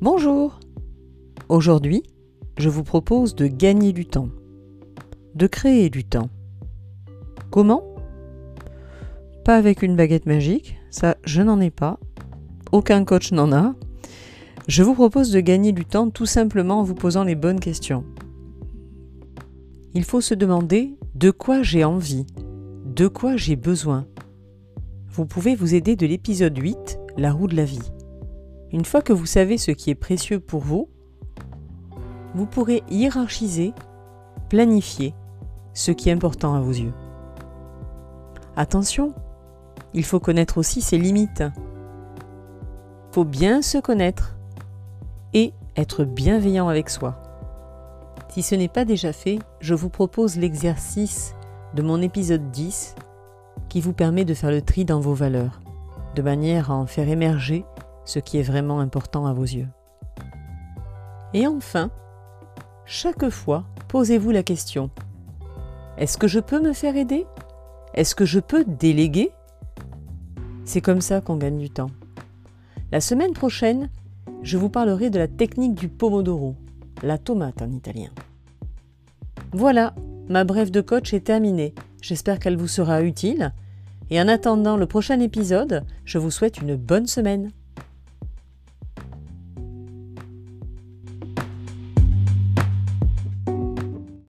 [0.00, 0.60] Bonjour
[1.48, 2.04] Aujourd'hui,
[2.56, 4.28] je vous propose de gagner du temps,
[5.34, 6.30] de créer du temps.
[7.50, 7.82] Comment?
[9.44, 11.98] Pas avec une baguette magique, ça je n'en ai pas,
[12.70, 13.74] aucun coach n'en a.
[14.68, 18.04] Je vous propose de gagner du temps tout simplement en vous posant les bonnes questions.
[19.94, 22.24] Il faut se demander de quoi j'ai envie,
[22.84, 24.06] de quoi j'ai besoin.
[25.08, 27.90] Vous pouvez vous aider de l'épisode 8, La roue de la vie.
[28.72, 30.88] Une fois que vous savez ce qui est précieux pour vous,
[32.34, 33.72] vous pourrez hiérarchiser,
[34.50, 35.14] planifier
[35.72, 36.92] ce qui est important à vos yeux.
[38.56, 39.14] Attention,
[39.94, 41.42] il faut connaître aussi ses limites.
[43.10, 44.36] Il faut bien se connaître
[45.32, 47.22] et être bienveillant avec soi.
[48.28, 51.34] Si ce n'est pas déjà fait, je vous propose l'exercice
[51.74, 52.96] de mon épisode 10
[53.68, 55.60] qui vous permet de faire le tri dans vos valeurs,
[56.14, 57.64] de manière à en faire émerger
[58.08, 59.68] ce qui est vraiment important à vos yeux.
[61.34, 61.90] Et enfin,
[62.86, 64.88] chaque fois, posez-vous la question.
[65.98, 67.26] Est-ce que je peux me faire aider?
[67.92, 69.30] Est-ce que je peux déléguer?
[70.64, 71.90] C'est comme ça qu'on gagne du temps.
[72.92, 73.90] La semaine prochaine,
[74.42, 76.54] je vous parlerai de la technique du pomodoro,
[77.02, 78.08] la tomate en italien.
[79.52, 79.94] Voilà,
[80.30, 81.74] ma brève de coach est terminée.
[82.00, 83.52] J'espère qu'elle vous sera utile.
[84.08, 87.50] Et en attendant le prochain épisode, je vous souhaite une bonne semaine.